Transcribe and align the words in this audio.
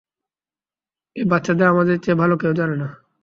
এই 1.15 1.25
বাচ্চাদের 1.25 1.67
আমার 1.67 1.85
চেয়ে 2.03 2.19
ভালো 2.21 2.35
কেউ 2.37 2.51
জানে 2.53 2.75
না। 2.75 2.87